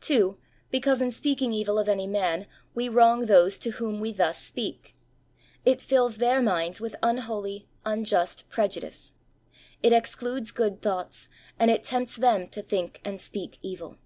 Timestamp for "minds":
6.42-6.80